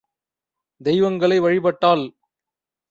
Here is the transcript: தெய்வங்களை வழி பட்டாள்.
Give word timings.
தெய்வங்களை 0.81 1.39
வழி 1.39 1.59
பட்டாள். 1.59 2.03